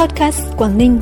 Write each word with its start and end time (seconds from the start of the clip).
Podcast 0.00 0.40
Quảng 0.56 0.78
Ninh. 0.78 1.00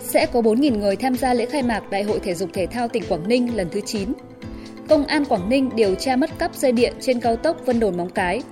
Sẽ 0.00 0.26
có 0.32 0.40
4.000 0.40 0.78
người 0.78 0.96
tham 0.96 1.14
gia 1.14 1.34
lễ 1.34 1.46
khai 1.46 1.62
mạc 1.62 1.90
Đại 1.90 2.02
hội 2.02 2.20
Thể 2.20 2.34
dục 2.34 2.50
Thể 2.52 2.66
thao 2.66 2.88
tỉnh 2.88 3.02
Quảng 3.08 3.28
Ninh 3.28 3.56
lần 3.56 3.68
thứ 3.70 3.80
9. 3.80 4.12
Công 4.88 5.06
an 5.06 5.24
Quảng 5.24 5.48
Ninh 5.48 5.70
điều 5.76 5.94
tra 5.94 6.16
mất 6.16 6.30
cắp 6.38 6.54
dây 6.54 6.72
điện 6.72 6.94
trên 7.00 7.20
cao 7.20 7.36
tốc 7.36 7.56
Vân 7.66 7.80
Đồn 7.80 7.96
Móng 7.96 8.10
Cái. 8.10 8.42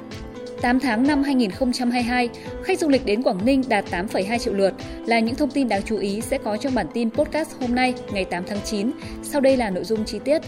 8 0.61 0.81
tháng 0.81 1.07
năm 1.07 1.23
2022, 1.23 2.29
khách 2.63 2.79
du 2.79 2.89
lịch 2.89 3.07
đến 3.07 3.23
Quảng 3.23 3.45
Ninh 3.45 3.63
đạt 3.69 3.85
8,2 3.91 4.39
triệu 4.39 4.55
lượt 4.55 4.75
là 5.07 5.21
những 5.21 5.35
thông 5.35 5.51
tin 5.51 5.69
đáng 5.69 5.83
chú 5.83 5.97
ý 5.97 6.21
sẽ 6.21 6.39
có 6.39 6.57
trong 6.57 6.75
bản 6.75 6.87
tin 6.95 7.11
podcast 7.11 7.51
hôm 7.61 7.75
nay 7.75 7.95
ngày 8.13 8.25
8 8.25 8.45
tháng 8.47 8.61
9. 8.65 8.91
Sau 9.23 9.41
đây 9.41 9.57
là 9.57 9.71
nội 9.71 9.85
dung 9.85 10.05
chi 10.05 10.19
tiết. 10.25 10.43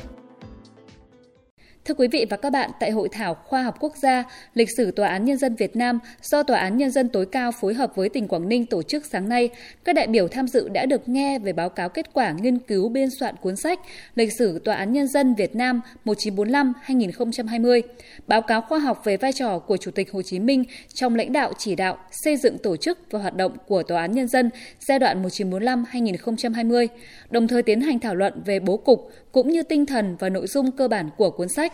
Thưa 1.84 1.94
quý 1.94 2.08
vị 2.08 2.26
và 2.30 2.36
các 2.36 2.50
bạn, 2.50 2.70
tại 2.80 2.90
Hội 2.90 3.08
thảo 3.12 3.34
Khoa 3.34 3.62
học 3.62 3.76
Quốc 3.80 3.96
gia 3.96 4.24
Lịch 4.54 4.68
sử 4.76 4.90
Tòa 4.90 5.08
án 5.08 5.24
Nhân 5.24 5.36
dân 5.36 5.54
Việt 5.54 5.76
Nam 5.76 5.98
do 6.22 6.42
Tòa 6.42 6.58
án 6.58 6.76
Nhân 6.76 6.90
dân 6.90 7.08
tối 7.08 7.26
cao 7.26 7.52
phối 7.52 7.74
hợp 7.74 7.96
với 7.96 8.08
tỉnh 8.08 8.28
Quảng 8.28 8.48
Ninh 8.48 8.66
tổ 8.66 8.82
chức 8.82 9.06
sáng 9.06 9.28
nay, 9.28 9.48
các 9.84 9.92
đại 9.92 10.06
biểu 10.06 10.28
tham 10.28 10.48
dự 10.48 10.68
đã 10.68 10.86
được 10.86 11.08
nghe 11.08 11.38
về 11.38 11.52
báo 11.52 11.68
cáo 11.68 11.88
kết 11.88 12.12
quả 12.12 12.32
nghiên 12.32 12.58
cứu 12.58 12.88
biên 12.88 13.08
soạn 13.20 13.34
cuốn 13.36 13.56
sách 13.56 13.80
Lịch 14.14 14.32
sử 14.38 14.58
Tòa 14.58 14.74
án 14.74 14.92
Nhân 14.92 15.08
dân 15.08 15.34
Việt 15.34 15.56
Nam 15.56 15.80
1945-2020, 16.04 17.82
báo 18.26 18.42
cáo 18.42 18.60
khoa 18.60 18.78
học 18.78 19.02
về 19.04 19.16
vai 19.16 19.32
trò 19.32 19.58
của 19.58 19.76
Chủ 19.76 19.90
tịch 19.90 20.12
Hồ 20.12 20.22
Chí 20.22 20.38
Minh 20.38 20.64
trong 20.94 21.16
lãnh 21.16 21.32
đạo 21.32 21.52
chỉ 21.58 21.76
đạo, 21.76 21.98
xây 22.24 22.36
dựng 22.36 22.58
tổ 22.58 22.76
chức 22.76 22.98
và 23.10 23.18
hoạt 23.18 23.36
động 23.36 23.56
của 23.66 23.82
Tòa 23.82 24.00
án 24.00 24.12
Nhân 24.12 24.28
dân 24.28 24.50
giai 24.80 24.98
đoạn 24.98 25.22
1945-2020, 25.22 26.86
đồng 27.30 27.48
thời 27.48 27.62
tiến 27.62 27.80
hành 27.80 27.98
thảo 27.98 28.14
luận 28.14 28.42
về 28.44 28.60
bố 28.60 28.76
cục 28.76 29.10
cũng 29.32 29.48
như 29.48 29.62
tinh 29.62 29.86
thần 29.86 30.16
và 30.18 30.28
nội 30.28 30.46
dung 30.46 30.70
cơ 30.70 30.88
bản 30.88 31.10
của 31.16 31.30
cuốn 31.30 31.48
sách. 31.48 31.72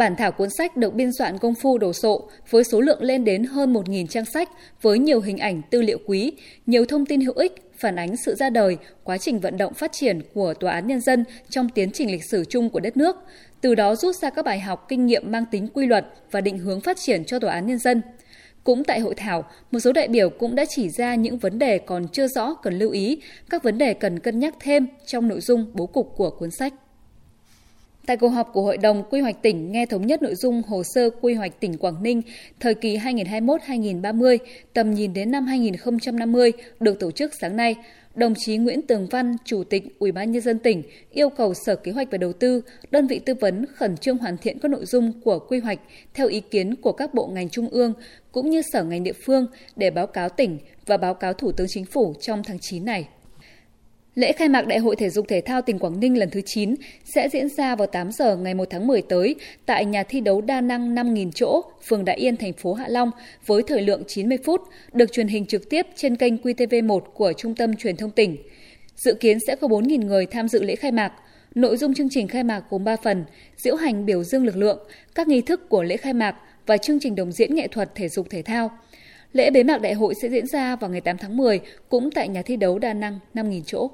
Bản 0.00 0.16
thảo 0.16 0.32
cuốn 0.32 0.50
sách 0.50 0.76
được 0.76 0.94
biên 0.94 1.12
soạn 1.12 1.38
công 1.38 1.54
phu 1.54 1.78
đồ 1.78 1.92
sộ 1.92 2.28
với 2.50 2.64
số 2.64 2.80
lượng 2.80 3.02
lên 3.02 3.24
đến 3.24 3.44
hơn 3.44 3.72
1.000 3.72 4.06
trang 4.06 4.24
sách 4.24 4.48
với 4.82 4.98
nhiều 4.98 5.20
hình 5.20 5.38
ảnh 5.38 5.62
tư 5.70 5.82
liệu 5.82 5.98
quý, 6.06 6.32
nhiều 6.66 6.84
thông 6.84 7.06
tin 7.06 7.20
hữu 7.20 7.34
ích, 7.34 7.72
phản 7.78 7.96
ánh 7.96 8.16
sự 8.16 8.34
ra 8.34 8.50
đời, 8.50 8.76
quá 9.04 9.18
trình 9.18 9.40
vận 9.40 9.58
động 9.58 9.74
phát 9.74 9.92
triển 9.92 10.20
của 10.34 10.54
Tòa 10.54 10.72
án 10.72 10.86
Nhân 10.86 11.00
dân 11.00 11.24
trong 11.48 11.68
tiến 11.68 11.90
trình 11.92 12.12
lịch 12.12 12.24
sử 12.24 12.44
chung 12.44 12.70
của 12.70 12.80
đất 12.80 12.96
nước, 12.96 13.16
từ 13.60 13.74
đó 13.74 13.96
rút 13.96 14.16
ra 14.16 14.30
các 14.30 14.44
bài 14.44 14.60
học 14.60 14.86
kinh 14.88 15.06
nghiệm 15.06 15.32
mang 15.32 15.44
tính 15.50 15.68
quy 15.68 15.86
luật 15.86 16.06
và 16.30 16.40
định 16.40 16.58
hướng 16.58 16.80
phát 16.80 16.96
triển 17.00 17.24
cho 17.24 17.38
Tòa 17.38 17.52
án 17.52 17.66
Nhân 17.66 17.78
dân. 17.78 18.02
Cũng 18.64 18.84
tại 18.84 19.00
hội 19.00 19.14
thảo, 19.14 19.44
một 19.70 19.80
số 19.80 19.92
đại 19.92 20.08
biểu 20.08 20.30
cũng 20.30 20.54
đã 20.54 20.64
chỉ 20.68 20.88
ra 20.88 21.14
những 21.14 21.38
vấn 21.38 21.58
đề 21.58 21.78
còn 21.78 22.08
chưa 22.08 22.28
rõ 22.28 22.54
cần 22.54 22.78
lưu 22.78 22.90
ý, 22.90 23.20
các 23.50 23.62
vấn 23.62 23.78
đề 23.78 23.94
cần 23.94 24.18
cân 24.18 24.38
nhắc 24.38 24.54
thêm 24.60 24.86
trong 25.06 25.28
nội 25.28 25.40
dung 25.40 25.70
bố 25.74 25.86
cục 25.86 26.12
của 26.16 26.30
cuốn 26.30 26.50
sách. 26.50 26.74
Tại 28.10 28.16
cuộc 28.16 28.28
họp 28.28 28.52
của 28.52 28.62
Hội 28.62 28.76
đồng 28.76 29.02
Quy 29.10 29.20
hoạch 29.20 29.42
tỉnh 29.42 29.72
nghe 29.72 29.86
thống 29.86 30.06
nhất 30.06 30.22
nội 30.22 30.34
dung 30.34 30.62
hồ 30.68 30.82
sơ 30.94 31.10
quy 31.10 31.34
hoạch 31.34 31.60
tỉnh 31.60 31.78
Quảng 31.78 32.02
Ninh 32.02 32.22
thời 32.60 32.74
kỳ 32.74 32.96
2021-2030, 32.96 34.38
tầm 34.74 34.90
nhìn 34.90 35.12
đến 35.12 35.30
năm 35.30 35.46
2050 35.46 36.52
được 36.80 37.00
tổ 37.00 37.10
chức 37.10 37.32
sáng 37.40 37.56
nay, 37.56 37.74
đồng 38.14 38.34
chí 38.36 38.56
Nguyễn 38.56 38.82
Tường 38.82 39.06
Văn, 39.10 39.36
Chủ 39.44 39.64
tịch 39.64 39.84
Ủy 39.98 40.12
ban 40.12 40.32
nhân 40.32 40.42
dân 40.42 40.58
tỉnh 40.58 40.82
yêu 41.10 41.28
cầu 41.28 41.54
Sở 41.54 41.76
Kế 41.76 41.92
hoạch 41.92 42.08
và 42.10 42.18
Đầu 42.18 42.32
tư, 42.32 42.62
đơn 42.90 43.06
vị 43.06 43.18
tư 43.18 43.34
vấn 43.34 43.66
khẩn 43.74 43.96
trương 43.96 44.18
hoàn 44.18 44.36
thiện 44.36 44.58
các 44.58 44.70
nội 44.70 44.86
dung 44.86 45.20
của 45.24 45.38
quy 45.38 45.58
hoạch 45.58 45.78
theo 46.14 46.28
ý 46.28 46.40
kiến 46.40 46.76
của 46.76 46.92
các 46.92 47.14
bộ 47.14 47.26
ngành 47.26 47.48
trung 47.48 47.68
ương 47.68 47.92
cũng 48.32 48.50
như 48.50 48.62
sở 48.72 48.84
ngành 48.84 49.04
địa 49.04 49.14
phương 49.26 49.46
để 49.76 49.90
báo 49.90 50.06
cáo 50.06 50.28
tỉnh 50.28 50.58
và 50.86 50.96
báo 50.96 51.14
cáo 51.14 51.32
Thủ 51.32 51.52
tướng 51.52 51.66
Chính 51.70 51.84
phủ 51.84 52.14
trong 52.20 52.42
tháng 52.42 52.58
9 52.60 52.84
này. 52.84 53.08
Lễ 54.14 54.32
khai 54.32 54.48
mạc 54.48 54.66
Đại 54.66 54.78
hội 54.78 54.96
Thể 54.96 55.10
dục 55.10 55.28
Thể 55.28 55.40
thao 55.40 55.62
tỉnh 55.62 55.78
Quảng 55.78 56.00
Ninh 56.00 56.18
lần 56.18 56.30
thứ 56.30 56.40
9 56.46 56.74
sẽ 57.04 57.28
diễn 57.28 57.48
ra 57.48 57.76
vào 57.76 57.86
8 57.86 58.12
giờ 58.12 58.36
ngày 58.36 58.54
1 58.54 58.64
tháng 58.70 58.86
10 58.86 59.02
tới 59.02 59.36
tại 59.66 59.84
nhà 59.84 60.02
thi 60.02 60.20
đấu 60.20 60.40
đa 60.40 60.60
năng 60.60 60.94
5.000 60.94 61.30
chỗ, 61.34 61.62
phường 61.82 62.04
Đại 62.04 62.16
Yên, 62.16 62.36
thành 62.36 62.52
phố 62.52 62.74
Hạ 62.74 62.84
Long 62.88 63.10
với 63.46 63.62
thời 63.62 63.82
lượng 63.82 64.02
90 64.06 64.38
phút, 64.44 64.60
được 64.92 65.12
truyền 65.12 65.28
hình 65.28 65.46
trực 65.46 65.70
tiếp 65.70 65.86
trên 65.96 66.16
kênh 66.16 66.36
QTV1 66.36 67.00
của 67.00 67.32
Trung 67.32 67.54
tâm 67.54 67.76
Truyền 67.76 67.96
thông 67.96 68.10
tỉnh. 68.10 68.36
Dự 68.96 69.14
kiến 69.14 69.38
sẽ 69.46 69.56
có 69.56 69.68
4.000 69.68 70.06
người 70.06 70.26
tham 70.26 70.48
dự 70.48 70.62
lễ 70.62 70.76
khai 70.76 70.92
mạc. 70.92 71.12
Nội 71.54 71.76
dung 71.76 71.94
chương 71.94 72.08
trình 72.10 72.28
khai 72.28 72.44
mạc 72.44 72.62
gồm 72.70 72.84
3 72.84 72.96
phần, 72.96 73.24
diễu 73.56 73.76
hành 73.76 74.06
biểu 74.06 74.24
dương 74.24 74.44
lực 74.44 74.56
lượng, 74.56 74.78
các 75.14 75.28
nghi 75.28 75.40
thức 75.40 75.68
của 75.68 75.82
lễ 75.82 75.96
khai 75.96 76.12
mạc 76.12 76.36
và 76.66 76.76
chương 76.76 77.00
trình 77.00 77.14
đồng 77.14 77.32
diễn 77.32 77.54
nghệ 77.54 77.68
thuật 77.68 77.94
thể 77.94 78.08
dục 78.08 78.26
thể 78.30 78.42
thao. 78.42 78.70
Lễ 79.32 79.50
bế 79.50 79.62
mạc 79.62 79.80
đại 79.80 79.94
hội 79.94 80.14
sẽ 80.14 80.28
diễn 80.28 80.46
ra 80.46 80.76
vào 80.76 80.90
ngày 80.90 81.00
8 81.00 81.18
tháng 81.18 81.36
10 81.36 81.60
cũng 81.88 82.10
tại 82.10 82.28
nhà 82.28 82.42
thi 82.42 82.56
đấu 82.56 82.78
đa 82.78 82.94
năng 82.94 83.18
5.000 83.34 83.62
chỗ. 83.66 83.90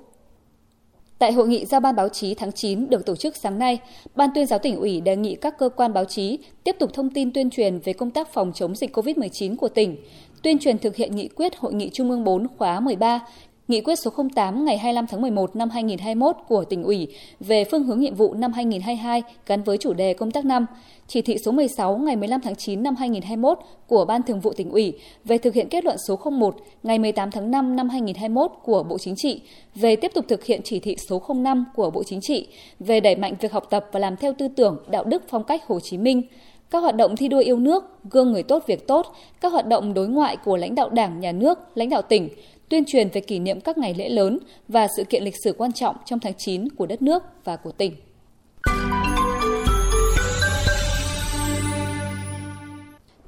Tại 1.18 1.32
hội 1.32 1.48
nghị 1.48 1.64
giao 1.64 1.80
ban 1.80 1.96
báo 1.96 2.08
chí 2.08 2.34
tháng 2.34 2.52
9 2.52 2.90
được 2.90 3.06
tổ 3.06 3.16
chức 3.16 3.36
sáng 3.36 3.58
nay, 3.58 3.78
Ban 4.14 4.30
tuyên 4.34 4.46
giáo 4.46 4.58
tỉnh 4.58 4.76
ủy 4.76 5.00
đề 5.00 5.16
nghị 5.16 5.34
các 5.34 5.58
cơ 5.58 5.68
quan 5.68 5.92
báo 5.92 6.04
chí 6.04 6.38
tiếp 6.64 6.76
tục 6.78 6.90
thông 6.94 7.10
tin 7.10 7.32
tuyên 7.32 7.50
truyền 7.50 7.78
về 7.78 7.92
công 7.92 8.10
tác 8.10 8.32
phòng 8.32 8.52
chống 8.54 8.74
dịch 8.74 8.96
COVID-19 8.96 9.56
của 9.56 9.68
tỉnh, 9.68 9.96
tuyên 10.42 10.58
truyền 10.58 10.78
thực 10.78 10.96
hiện 10.96 11.16
nghị 11.16 11.28
quyết 11.28 11.56
Hội 11.58 11.74
nghị 11.74 11.90
Trung 11.92 12.10
ương 12.10 12.24
4 12.24 12.46
khóa 12.58 12.80
13, 12.80 13.20
Nghị 13.68 13.80
quyết 13.80 13.98
số 13.98 14.10
08 14.34 14.64
ngày 14.64 14.78
25 14.78 15.06
tháng 15.06 15.20
11 15.20 15.56
năm 15.56 15.70
2021 15.70 16.36
của 16.48 16.64
tỉnh 16.64 16.82
ủy 16.82 17.08
về 17.40 17.64
phương 17.64 17.84
hướng 17.84 18.00
nhiệm 18.00 18.14
vụ 18.14 18.34
năm 18.34 18.52
2022 18.52 19.22
gắn 19.46 19.62
với 19.62 19.78
chủ 19.78 19.92
đề 19.92 20.14
công 20.14 20.30
tác 20.30 20.44
năm, 20.44 20.66
chỉ 21.06 21.22
thị 21.22 21.38
số 21.38 21.52
16 21.52 21.96
ngày 21.96 22.16
15 22.16 22.40
tháng 22.40 22.56
9 22.56 22.82
năm 22.82 22.96
2021 22.96 23.58
của 23.86 24.04
Ban 24.04 24.22
Thường 24.22 24.40
vụ 24.40 24.52
tỉnh 24.52 24.70
ủy 24.70 24.92
về 25.24 25.38
thực 25.38 25.54
hiện 25.54 25.68
kết 25.68 25.84
luận 25.84 25.96
số 25.98 26.18
01 26.30 26.56
ngày 26.82 26.98
18 26.98 27.30
tháng 27.30 27.50
5 27.50 27.76
năm 27.76 27.88
2021 27.88 28.50
của 28.64 28.82
Bộ 28.82 28.98
Chính 28.98 29.16
trị 29.16 29.40
về 29.74 29.96
tiếp 29.96 30.10
tục 30.14 30.24
thực 30.28 30.44
hiện 30.44 30.60
chỉ 30.64 30.80
thị 30.80 30.96
số 31.08 31.22
05 31.34 31.64
của 31.74 31.90
Bộ 31.90 32.02
Chính 32.02 32.20
trị 32.20 32.48
về 32.80 33.00
đẩy 33.00 33.16
mạnh 33.16 33.34
việc 33.40 33.52
học 33.52 33.66
tập 33.70 33.86
và 33.92 34.00
làm 34.00 34.16
theo 34.16 34.32
tư 34.38 34.48
tưởng, 34.48 34.76
đạo 34.90 35.04
đức 35.04 35.22
phong 35.28 35.44
cách 35.44 35.66
Hồ 35.66 35.80
Chí 35.80 35.98
Minh, 35.98 36.22
các 36.70 36.78
hoạt 36.78 36.96
động 36.96 37.16
thi 37.16 37.28
đua 37.28 37.38
yêu 37.38 37.58
nước, 37.58 37.84
gương 38.10 38.32
người 38.32 38.42
tốt 38.42 38.62
việc 38.66 38.86
tốt, 38.86 39.14
các 39.40 39.52
hoạt 39.52 39.66
động 39.66 39.94
đối 39.94 40.08
ngoại 40.08 40.36
của 40.36 40.56
lãnh 40.56 40.74
đạo 40.74 40.88
Đảng, 40.90 41.20
Nhà 41.20 41.32
nước, 41.32 41.58
lãnh 41.74 41.88
đạo 41.88 42.02
tỉnh, 42.02 42.28
tuyên 42.68 42.84
truyền 42.84 43.08
về 43.08 43.20
kỷ 43.20 43.38
niệm 43.38 43.60
các 43.60 43.78
ngày 43.78 43.94
lễ 43.94 44.08
lớn 44.08 44.38
và 44.68 44.88
sự 44.96 45.04
kiện 45.04 45.24
lịch 45.24 45.36
sử 45.44 45.52
quan 45.58 45.72
trọng 45.72 45.96
trong 46.04 46.20
tháng 46.20 46.34
9 46.34 46.68
của 46.70 46.86
đất 46.86 47.02
nước 47.02 47.22
và 47.44 47.56
của 47.56 47.72
tỉnh. 47.72 47.92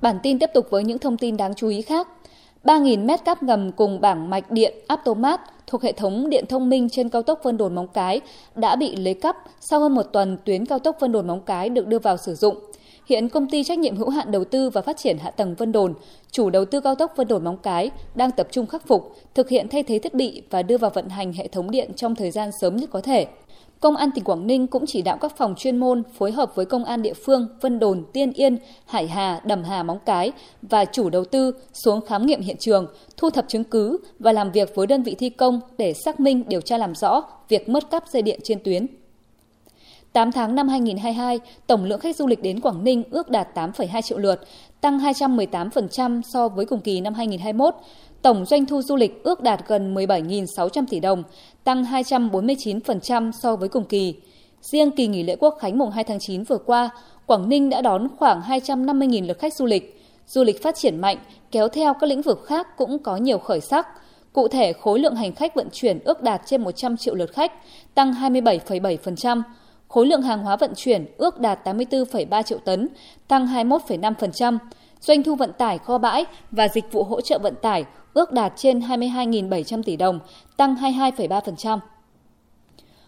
Bản 0.01 0.19
tin 0.23 0.39
tiếp 0.39 0.51
tục 0.55 0.67
với 0.71 0.85
những 0.85 0.99
thông 0.99 1.17
tin 1.17 1.37
đáng 1.37 1.55
chú 1.55 1.69
ý 1.69 1.83
khác. 1.83 2.09
3.000 2.65 3.05
mét 3.05 3.25
cáp 3.25 3.43
ngầm 3.43 3.73
cùng 3.73 4.01
bảng 4.01 4.31
mạch 4.31 4.51
điện 4.51 4.75
Aptomat 4.87 5.41
thuộc 5.67 5.83
hệ 5.83 5.93
thống 5.93 6.31
điện 6.31 6.45
thông 6.49 6.69
minh 6.69 6.89
trên 6.89 7.09
cao 7.09 7.23
tốc 7.23 7.41
Vân 7.43 7.57
Đồn 7.57 7.75
Móng 7.75 7.89
Cái 7.89 8.21
đã 8.55 8.77
bị 8.77 8.97
lấy 8.97 9.15
cắp 9.15 9.37
sau 9.61 9.81
hơn 9.81 9.95
một 9.95 10.03
tuần 10.03 10.39
tuyến 10.45 10.67
cao 10.67 10.79
tốc 10.79 10.97
Vân 11.01 11.13
Đồn 11.13 11.27
Móng 11.27 11.41
Cái 11.47 11.69
được 11.69 11.87
đưa 11.87 11.99
vào 11.99 12.17
sử 12.17 12.35
dụng. 12.35 12.57
Hiện 13.09 13.29
công 13.29 13.49
ty 13.49 13.65
trách 13.65 13.79
nhiệm 13.79 13.97
hữu 13.97 14.09
hạn 14.09 14.31
đầu 14.31 14.45
tư 14.45 14.71
và 14.71 14.83
phát 14.83 14.97
triển 14.97 15.19
hạ 15.19 15.31
tầng 15.31 15.55
Vân 15.55 15.73
Đồn, 15.73 15.95
chủ 16.31 16.51
đầu 16.51 16.65
tư 16.65 16.81
cao 16.81 16.95
tốc 16.95 17.13
Vân 17.17 17.29
Đồn 17.29 17.45
Móng 17.45 17.59
Cái 17.63 17.91
đang 18.15 18.31
tập 18.31 18.49
trung 18.51 18.67
khắc 18.67 18.87
phục, 18.87 19.15
thực 19.35 19.49
hiện 19.49 19.69
thay 19.69 19.83
thế 19.83 19.99
thiết 19.99 20.15
bị 20.15 20.43
và 20.51 20.63
đưa 20.63 20.79
vào 20.79 20.91
vận 20.95 21.09
hành 21.09 21.33
hệ 21.33 21.49
thống 21.49 21.71
điện 21.71 21.91
trong 21.97 22.15
thời 22.15 22.31
gian 22.31 22.51
sớm 22.61 22.77
nhất 22.77 22.91
có 22.93 23.01
thể. 23.01 23.27
Công 23.81 23.97
an 23.97 24.11
tỉnh 24.15 24.25
Quảng 24.25 24.47
Ninh 24.47 24.67
cũng 24.67 24.85
chỉ 24.87 25.03
đạo 25.03 25.19
các 25.21 25.37
phòng 25.37 25.55
chuyên 25.59 25.77
môn 25.77 26.03
phối 26.19 26.33
hợp 26.33 26.55
với 26.55 26.67
công 26.67 26.85
an 26.85 27.03
địa 27.03 27.15
phương 27.15 27.49
Vân 27.61 27.79
Đồn, 27.79 28.05
Tiên 28.13 28.33
Yên, 28.33 28.59
Hải 28.87 29.07
Hà, 29.07 29.41
Đầm 29.45 29.65
Hà, 29.65 29.83
Móng 29.83 29.99
Cái 30.07 30.33
và 30.63 30.85
chủ 30.85 31.11
đầu 31.11 31.25
tư 31.25 31.53
xuống 31.73 32.01
khám 32.01 32.27
nghiệm 32.27 32.41
hiện 32.41 32.57
trường, 32.57 32.87
thu 33.17 33.31
thập 33.31 33.49
chứng 33.49 33.65
cứ 33.65 33.99
và 34.19 34.33
làm 34.33 34.53
việc 34.53 34.75
với 34.75 34.87
đơn 34.87 35.03
vị 35.03 35.15
thi 35.19 35.31
công 35.31 35.61
để 35.79 35.93
xác 36.05 36.21
minh 36.21 36.45
điều 36.49 36.61
tra 36.61 36.79
làm 36.79 36.95
rõ 36.95 37.23
việc 37.49 37.69
mất 37.69 37.91
cắp 37.91 38.05
dây 38.13 38.23
điện 38.23 38.41
trên 38.45 38.59
tuyến. 38.65 38.87
8 40.13 40.33
tháng 40.33 40.55
năm 40.55 40.69
2022, 40.69 41.41
tổng 41.67 41.85
lượng 41.85 42.01
khách 42.01 42.17
du 42.17 42.27
lịch 42.27 42.43
đến 42.43 42.61
Quảng 42.61 42.85
Ninh 42.85 43.03
ước 43.11 43.31
đạt 43.31 43.49
8,2 43.55 44.03
triệu 44.03 44.19
lượt, 44.19 44.41
tăng 44.81 44.99
218% 44.99 46.23
so 46.23 46.49
với 46.49 46.67
cùng 46.67 46.81
kỳ 46.81 47.01
năm 47.01 47.15
2021. 47.15 47.75
Tổng 48.23 48.45
doanh 48.45 48.67
thu 48.67 48.83
du 48.83 48.97
lịch 48.97 49.23
ước 49.25 49.43
đạt 49.43 49.69
gần 49.69 49.95
17.600 49.95 50.85
tỷ 50.91 51.01
đồng, 51.01 51.23
tăng 51.65 51.85
249% 51.85 53.31
so 53.43 53.57
với 53.57 53.69
cùng 53.69 53.85
kỳ. 53.85 54.15
Riêng 54.61 54.91
kỳ 54.91 55.07
nghỉ 55.07 55.23
lễ 55.23 55.37
Quốc 55.37 55.57
khánh 55.61 55.79
mùng 55.79 55.91
2 55.91 56.05
tháng 56.05 56.19
9 56.21 56.45
vừa 56.45 56.59
qua, 56.59 56.91
Quảng 57.27 57.49
Ninh 57.49 57.71
đã 57.71 57.83
đón 57.83 58.09
khoảng 58.19 58.41
250.000 58.41 59.27
lượt 59.27 59.39
khách 59.39 59.55
du 59.55 59.67
lịch. 59.67 60.03
Du 60.27 60.45
lịch 60.45 60.63
phát 60.63 60.75
triển 60.77 61.01
mạnh, 61.01 61.17
kéo 61.51 61.69
theo 61.69 61.95
các 61.95 62.07
lĩnh 62.07 62.23
vực 62.23 62.45
khác 62.47 62.77
cũng 62.77 62.99
có 62.99 63.17
nhiều 63.17 63.39
khởi 63.39 63.61
sắc. 63.61 63.87
Cụ 64.33 64.49
thể, 64.49 64.73
khối 64.73 64.99
lượng 64.99 65.15
hành 65.15 65.33
khách 65.33 65.55
vận 65.55 65.69
chuyển 65.73 65.99
ước 66.05 66.23
đạt 66.23 66.43
trên 66.47 66.63
100 66.63 66.97
triệu 66.97 67.15
lượt 67.15 67.33
khách, 67.33 67.53
tăng 67.95 68.13
27,7%. 68.13 69.43
Khối 69.89 70.07
lượng 70.07 70.23
hàng 70.23 70.43
hóa 70.43 70.57
vận 70.57 70.73
chuyển 70.77 71.07
ước 71.17 71.41
đạt 71.41 71.69
84,3 71.69 72.43
triệu 72.43 72.59
tấn, 72.59 72.89
tăng 73.29 73.47
21,5%. 73.47 74.59
Doanh 75.01 75.23
thu 75.23 75.35
vận 75.35 75.53
tải 75.53 75.79
kho 75.79 75.99
bãi 75.99 76.25
và 76.51 76.69
dịch 76.69 76.93
vụ 76.93 77.05
hỗ 77.05 77.21
trợ 77.21 77.39
vận 77.39 77.55
tải 77.63 77.85
ước 78.15 78.33
đạt 78.33 78.53
trên 78.57 78.81
22.700 78.81 79.83
tỷ 79.83 79.97
đồng, 79.97 80.21
tăng 80.57 80.75
22,3%. 80.75 81.79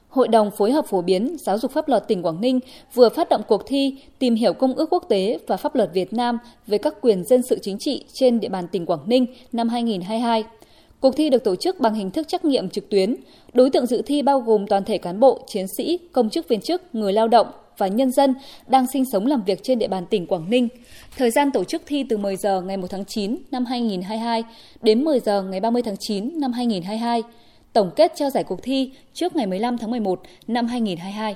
Hội 0.09 0.29
đồng 0.29 0.51
phối 0.51 0.73
hợp 0.73 0.87
phổ 0.87 1.03
biến 1.03 1.37
giáo 1.39 1.59
dục 1.59 1.73
pháp 1.73 1.89
luật 1.89 2.09
tỉnh 2.09 2.23
Quảng 2.23 2.41
Ninh 2.41 2.61
vừa 2.95 3.09
phát 3.09 3.29
động 3.29 3.43
cuộc 3.49 3.63
thi 3.67 3.99
tìm 4.19 4.35
hiểu 4.35 4.53
công 4.53 4.75
ước 4.75 4.87
quốc 4.91 5.05
tế 5.09 5.39
và 5.47 5.57
pháp 5.57 5.75
luật 5.75 5.91
Việt 5.95 6.13
Nam 6.13 6.39
về 6.67 6.79
các 6.79 6.95
quyền 7.01 7.25
dân 7.25 7.43
sự 7.43 7.59
chính 7.63 7.79
trị 7.79 8.05
trên 8.13 8.41
địa 8.41 8.49
bàn 8.49 8.69
tỉnh 8.69 8.87
Quảng 8.87 9.03
Ninh 9.07 9.27
năm 9.53 9.69
2022. 9.69 10.45
Cuộc 11.01 11.17
thi 11.17 11.31
được 11.31 11.45
tổ 11.45 11.57
chức 11.57 11.81
bằng 11.81 11.95
hình 11.95 12.11
thức 12.11 12.29
trắc 12.29 12.45
nghiệm 12.45 12.71
trực 12.71 12.89
tuyến. 12.89 13.17
Đối 13.53 13.71
tượng 13.71 13.87
dự 13.87 14.03
thi 14.07 14.23
bao 14.23 14.41
gồm 14.41 14.67
toàn 14.67 14.85
thể 14.85 14.99
cán 14.99 15.21
bộ, 15.21 15.41
chiến 15.47 15.67
sĩ, 15.77 15.99
công 16.13 16.31
chức 16.31 16.49
viên 16.49 16.61
chức, 16.61 16.95
người 16.95 17.13
lao 17.13 17.29
động, 17.29 17.47
và 17.79 17.87
nhân 17.87 18.13
dân 18.13 18.35
đang 18.67 18.87
sinh 18.93 19.05
sống 19.13 19.27
làm 19.27 19.43
việc 19.45 19.63
trên 19.63 19.79
địa 19.79 19.89
bàn 19.89 20.07
tỉnh 20.07 20.27
Quảng 20.27 20.51
Ninh. 20.51 20.69
Thời 21.17 21.31
gian 21.31 21.51
tổ 21.53 21.65
chức 21.65 21.83
thi 21.87 22.05
từ 22.09 22.17
10 22.17 22.37
giờ 22.37 22.61
ngày 22.61 22.77
1 22.77 22.87
tháng 22.91 23.05
9 23.05 23.37
năm 23.51 23.65
2022 23.65 24.45
đến 24.83 25.05
10 25.05 25.21
giờ 25.21 25.43
ngày 25.43 25.61
30 25.61 25.83
tháng 25.83 25.97
9 25.97 26.41
năm 26.41 26.53
2022. 26.53 27.23
Tổng 27.73 27.91
kết 27.97 28.13
trao 28.17 28.31
giải 28.31 28.45
cuộc 28.45 28.63
thi 28.63 28.93
trước 29.15 29.37
ngày 29.37 29.47
15 29.47 29.79
tháng 29.79 29.91
11 29.91 30.23
năm 30.47 30.67
2022. 30.67 31.35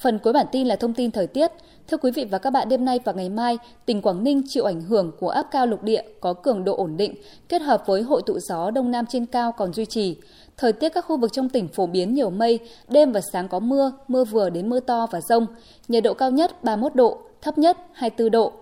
Phần 0.00 0.18
cuối 0.18 0.32
bản 0.32 0.46
tin 0.52 0.66
là 0.66 0.76
thông 0.76 0.94
tin 0.94 1.10
thời 1.10 1.26
tiết. 1.26 1.50
Thưa 1.88 1.96
quý 1.96 2.10
vị 2.10 2.24
và 2.24 2.38
các 2.38 2.50
bạn, 2.50 2.68
đêm 2.68 2.84
nay 2.84 3.00
và 3.04 3.12
ngày 3.12 3.28
mai, 3.28 3.58
tỉnh 3.86 4.02
Quảng 4.02 4.24
Ninh 4.24 4.42
chịu 4.48 4.64
ảnh 4.64 4.80
hưởng 4.80 5.12
của 5.20 5.28
áp 5.28 5.46
cao 5.50 5.66
lục 5.66 5.82
địa 5.82 6.02
có 6.20 6.32
cường 6.32 6.64
độ 6.64 6.76
ổn 6.76 6.96
định, 6.96 7.14
kết 7.48 7.62
hợp 7.62 7.82
với 7.86 8.02
hội 8.02 8.22
tụ 8.26 8.38
gió 8.38 8.70
đông 8.70 8.90
nam 8.90 9.06
trên 9.08 9.26
cao 9.26 9.52
còn 9.52 9.72
duy 9.72 9.84
trì. 9.84 10.16
Thời 10.56 10.72
tiết 10.72 10.88
các 10.88 11.04
khu 11.04 11.16
vực 11.16 11.32
trong 11.32 11.48
tỉnh 11.48 11.68
phổ 11.68 11.86
biến 11.86 12.14
nhiều 12.14 12.30
mây, 12.30 12.58
đêm 12.88 13.12
và 13.12 13.20
sáng 13.32 13.48
có 13.48 13.58
mưa, 13.58 13.92
mưa 14.08 14.24
vừa 14.24 14.50
đến 14.50 14.68
mưa 14.68 14.80
to 14.80 15.06
và 15.10 15.20
rông. 15.20 15.46
Nhiệt 15.88 16.04
độ 16.04 16.14
cao 16.14 16.30
nhất 16.30 16.64
31 16.64 16.94
độ, 16.94 17.18
thấp 17.42 17.58
nhất 17.58 17.78
24 17.92 18.30
độ. 18.30 18.52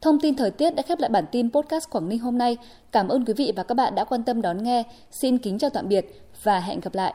Thông 0.00 0.20
tin 0.20 0.36
thời 0.36 0.50
tiết 0.50 0.74
đã 0.74 0.82
khép 0.82 1.00
lại 1.00 1.10
bản 1.10 1.24
tin 1.32 1.50
podcast 1.50 1.90
Quảng 1.90 2.08
Ninh 2.08 2.18
hôm 2.18 2.38
nay. 2.38 2.56
Cảm 2.92 3.08
ơn 3.08 3.24
quý 3.24 3.34
vị 3.36 3.52
và 3.56 3.62
các 3.62 3.74
bạn 3.74 3.94
đã 3.94 4.04
quan 4.04 4.22
tâm 4.22 4.42
đón 4.42 4.62
nghe. 4.62 4.82
Xin 5.10 5.38
kính 5.38 5.58
chào 5.58 5.70
tạm 5.70 5.88
biệt 5.88 6.22
và 6.42 6.60
hẹn 6.60 6.80
gặp 6.80 6.94
lại. 6.94 7.14